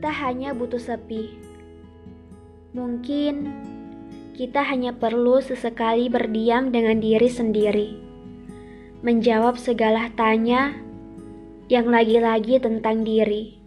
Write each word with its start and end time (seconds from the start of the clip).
Kita 0.00 0.16
hanya 0.16 0.56
butuh 0.56 0.80
sepi. 0.80 1.28
Mungkin 2.72 3.52
kita 4.32 4.64
hanya 4.64 4.96
perlu 4.96 5.44
sesekali 5.44 6.08
berdiam 6.08 6.72
dengan 6.72 7.04
diri 7.04 7.28
sendiri, 7.28 8.00
menjawab 9.04 9.60
segala 9.60 10.08
tanya 10.16 10.72
yang 11.68 11.92
lagi-lagi 11.92 12.56
tentang 12.64 13.04
diri, 13.04 13.60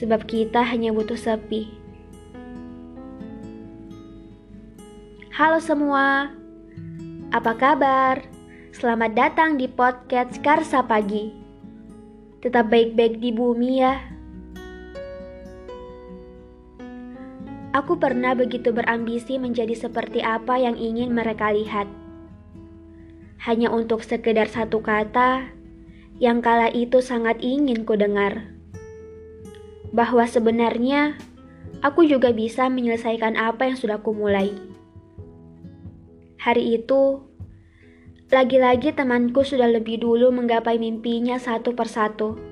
sebab 0.00 0.24
kita 0.24 0.64
hanya 0.64 0.96
butuh 0.96 1.20
sepi. 1.20 1.68
Halo 5.36 5.60
semua, 5.60 6.32
apa 7.36 7.52
kabar? 7.52 8.24
Selamat 8.72 9.12
datang 9.12 9.60
di 9.60 9.68
podcast 9.68 10.40
Karsa 10.40 10.80
Pagi. 10.80 11.36
Tetap 12.40 12.72
baik-baik 12.72 13.20
di 13.20 13.28
bumi 13.28 13.84
ya. 13.84 14.19
Aku 17.70 18.02
pernah 18.02 18.34
begitu 18.34 18.74
berambisi 18.74 19.38
menjadi 19.38 19.78
seperti 19.78 20.26
apa 20.26 20.58
yang 20.58 20.74
ingin 20.74 21.14
mereka 21.14 21.54
lihat. 21.54 21.86
Hanya 23.46 23.70
untuk 23.70 24.02
sekedar 24.02 24.50
satu 24.50 24.82
kata 24.82 25.54
yang 26.18 26.42
kala 26.42 26.66
itu 26.74 26.98
sangat 26.98 27.38
ingin 27.38 27.86
ku 27.86 27.94
dengar. 27.94 28.50
Bahwa 29.94 30.26
sebenarnya 30.26 31.14
aku 31.78 32.10
juga 32.10 32.34
bisa 32.34 32.66
menyelesaikan 32.66 33.38
apa 33.38 33.70
yang 33.70 33.78
sudah 33.78 34.02
kumulai. 34.02 34.50
Hari 36.42 36.74
itu, 36.74 37.22
lagi-lagi 38.34 38.98
temanku 38.98 39.46
sudah 39.46 39.70
lebih 39.70 40.02
dulu 40.02 40.34
menggapai 40.34 40.74
mimpinya 40.74 41.38
satu 41.38 41.70
persatu 41.78 42.49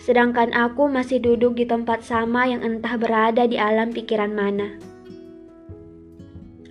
sedangkan 0.00 0.56
aku 0.56 0.88
masih 0.88 1.20
duduk 1.20 1.60
di 1.60 1.68
tempat 1.68 2.00
sama 2.00 2.48
yang 2.48 2.64
entah 2.64 2.96
berada 2.96 3.44
di 3.44 3.60
alam 3.60 3.92
pikiran 3.92 4.32
mana. 4.32 4.80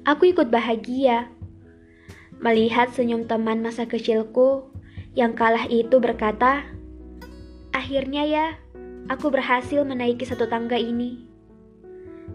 Aku 0.10 0.34
ikut 0.34 0.50
bahagia 0.50 1.30
melihat 2.42 2.90
senyum 2.90 3.30
teman 3.30 3.62
masa 3.62 3.86
kecilku 3.86 4.74
yang 5.14 5.38
kalah 5.38 5.70
itu 5.70 6.02
berkata, 6.02 6.66
"Akhirnya 7.70 8.26
ya, 8.26 8.46
aku 9.06 9.30
berhasil 9.30 9.86
menaiki 9.86 10.26
satu 10.26 10.50
tangga 10.50 10.82
ini." 10.82 11.30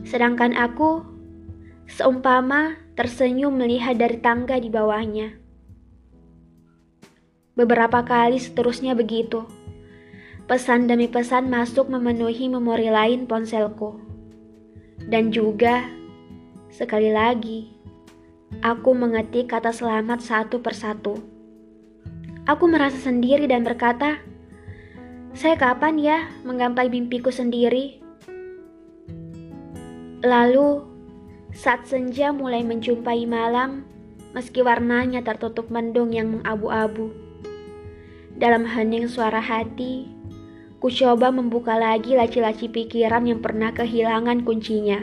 Sedangkan 0.07 0.55
aku 0.55 1.03
seumpama 1.91 2.79
tersenyum 2.95 3.59
melihat 3.59 3.99
dari 3.99 4.23
tangga 4.23 4.63
di 4.63 4.71
bawahnya. 4.71 5.35
Beberapa 7.59 8.07
kali 8.07 8.39
seterusnya 8.39 8.95
begitu. 8.95 9.64
Pesan 10.45 10.85
demi 10.85 11.09
pesan 11.09 11.49
masuk 11.49 11.89
memenuhi 11.89 12.53
memori 12.53 12.93
lain 12.93 13.25
ponselku. 13.25 13.97
Dan 15.09 15.33
juga, 15.33 15.89
sekali 16.69 17.09
lagi, 17.09 17.73
aku 18.61 18.93
mengetik 18.93 19.49
kata 19.49 19.73
selamat 19.73 20.21
satu 20.21 20.61
persatu. 20.61 21.17
Aku 22.45 22.69
merasa 22.69 23.01
sendiri 23.01 23.49
dan 23.49 23.65
berkata, 23.65 24.21
saya 25.33 25.57
kapan 25.57 25.97
ya 25.97 26.29
menggapai 26.45 26.93
mimpiku 26.93 27.33
sendiri? 27.33 28.05
Lalu, 30.21 30.85
saat 31.57 31.89
senja 31.89 32.37
mulai 32.37 32.61
menjumpai 32.61 33.25
malam, 33.25 33.89
meski 34.37 34.61
warnanya 34.61 35.25
tertutup 35.25 35.73
mendung 35.73 36.13
yang 36.13 36.37
mengabu-abu. 36.37 37.17
Dalam 38.37 38.69
hening 38.69 39.09
suara 39.09 39.41
hati, 39.41 40.14
Ku 40.83 40.93
coba 40.93 41.33
membuka 41.33 41.79
lagi 41.79 42.13
laci-laci 42.13 42.69
pikiran 42.69 43.25
yang 43.25 43.41
pernah 43.41 43.73
kehilangan 43.73 44.45
kuncinya. 44.45 45.01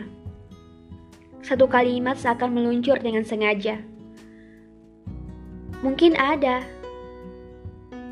Satu 1.42 1.66
kalimat 1.66 2.16
seakan 2.22 2.54
meluncur 2.54 3.02
dengan 3.02 3.26
sengaja. 3.26 3.82
Mungkin 5.82 6.14
ada 6.14 6.62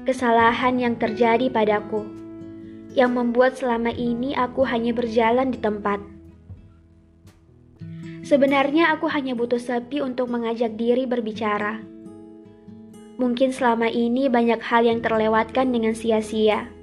kesalahan 0.09 0.81
yang 0.81 0.97
terjadi 0.97 1.53
padaku 1.53 2.01
yang 2.97 3.13
membuat 3.13 3.53
selama 3.53 3.93
ini 3.93 4.33
aku 4.33 4.65
hanya 4.65 4.89
berjalan 4.89 5.53
di 5.53 5.61
tempat. 5.61 6.01
Sebenarnya 8.25 8.93
aku 8.93 9.05
hanya 9.13 9.37
butuh 9.37 9.61
sepi 9.61 10.01
untuk 10.01 10.33
mengajak 10.33 10.73
diri 10.73 11.05
berbicara. 11.05 11.81
Mungkin 13.21 13.53
selama 13.53 13.89
ini 13.93 14.25
banyak 14.25 14.61
hal 14.63 14.89
yang 14.89 15.05
terlewatkan 15.05 15.69
dengan 15.69 15.93
sia-sia 15.93 16.78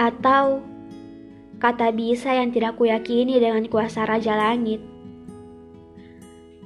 atau 0.00 0.64
kata 1.60 1.92
bisa 1.92 2.32
yang 2.32 2.48
tidak 2.48 2.80
kuyakini 2.80 3.36
dengan 3.36 3.68
kuasa 3.68 4.08
Raja 4.08 4.32
Langit. 4.32 4.80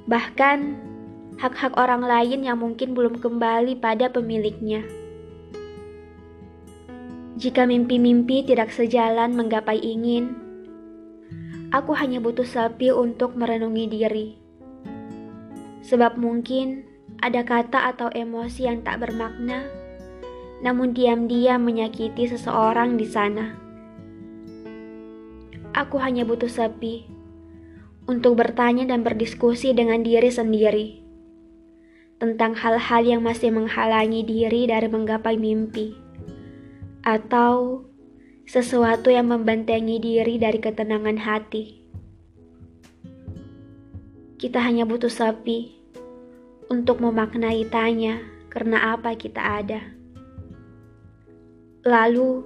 Bahkan, 0.07 0.59
hak-hak 1.35 1.75
orang 1.75 2.07
lain 2.07 2.47
yang 2.47 2.63
mungkin 2.63 2.95
belum 2.95 3.19
kembali 3.19 3.75
pada 3.83 4.07
pemiliknya. 4.07 4.87
Jika 7.35 7.67
mimpi-mimpi 7.67 8.47
tidak 8.47 8.71
sejalan 8.71 9.35
menggapai 9.35 9.83
ingin, 9.83 10.39
aku 11.75 11.91
hanya 11.99 12.23
butuh 12.23 12.47
sepi 12.47 12.95
untuk 12.95 13.35
merenungi 13.35 13.85
diri. 13.91 14.27
Sebab 15.83 16.15
mungkin 16.15 16.87
ada 17.19 17.43
kata 17.43 17.91
atau 17.91 18.07
emosi 18.15 18.71
yang 18.71 18.79
tak 18.87 19.03
bermakna 19.03 19.84
namun 20.63 20.95
diam-diam 20.95 21.59
menyakiti 21.59 22.29
seseorang 22.29 22.95
di 22.95 23.07
sana. 23.07 23.55
Aku 25.75 25.99
hanya 25.99 26.23
butuh 26.23 26.47
sepi 26.47 27.03
untuk 28.07 28.39
bertanya 28.39 28.87
dan 28.87 29.03
berdiskusi 29.03 29.75
dengan 29.75 30.05
diri 30.05 30.31
sendiri 30.31 30.87
tentang 32.15 32.55
hal-hal 32.55 33.03
yang 33.03 33.21
masih 33.21 33.51
menghalangi 33.51 34.23
diri 34.23 34.71
dari 34.71 34.87
menggapai 34.87 35.35
mimpi, 35.35 35.91
atau 37.03 37.83
sesuatu 38.47 39.11
yang 39.11 39.27
membentengi 39.27 39.99
diri 39.99 40.39
dari 40.39 40.59
ketenangan 40.61 41.19
hati. 41.19 41.83
Kita 44.39 44.63
hanya 44.63 44.87
butuh 44.87 45.11
sepi 45.11 45.75
untuk 46.71 47.01
memaknai 47.03 47.67
tanya 47.67 48.21
karena 48.47 48.95
apa 48.95 49.17
kita 49.17 49.41
ada. 49.41 49.94
Lalu, 51.85 52.41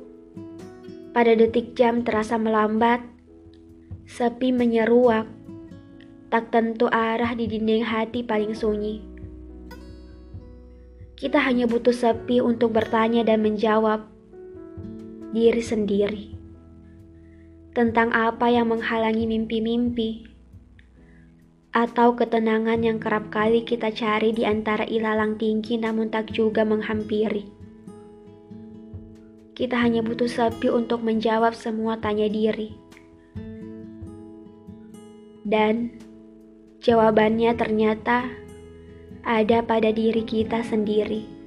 pada 1.16 1.32
detik 1.32 1.72
jam 1.72 2.04
terasa 2.04 2.36
melambat, 2.36 3.00
sepi 4.04 4.52
menyeruak, 4.52 5.32
tak 6.28 6.52
tentu 6.52 6.92
arah 6.92 7.32
di 7.40 7.48
dinding 7.48 7.88
hati 7.88 8.20
paling 8.20 8.52
sunyi. 8.52 9.00
Kita 11.16 11.40
hanya 11.40 11.72
butuh 11.72 11.96
sepi 11.96 12.44
untuk 12.44 12.76
bertanya 12.76 13.24
dan 13.24 13.40
menjawab 13.40 14.12
diri 15.32 15.64
sendiri 15.64 16.36
tentang 17.72 18.12
apa 18.12 18.52
yang 18.52 18.68
menghalangi 18.68 19.24
mimpi-mimpi 19.24 20.28
atau 21.72 22.12
ketenangan 22.12 22.84
yang 22.84 23.00
kerap 23.00 23.32
kali 23.32 23.64
kita 23.64 23.88
cari 23.96 24.36
di 24.36 24.44
antara 24.44 24.84
ilalang 24.84 25.40
tinggi 25.40 25.80
namun 25.80 26.12
tak 26.12 26.28
juga 26.36 26.68
menghampiri. 26.68 27.59
Kita 29.60 29.76
hanya 29.76 30.00
butuh 30.00 30.32
sepi 30.32 30.72
untuk 30.72 31.04
menjawab 31.04 31.52
semua 31.52 32.00
tanya 32.00 32.32
diri. 32.32 32.80
Dan 35.44 35.92
jawabannya 36.80 37.52
ternyata 37.60 38.24
ada 39.28 39.60
pada 39.60 39.92
diri 39.92 40.24
kita 40.24 40.64
sendiri. 40.64 41.39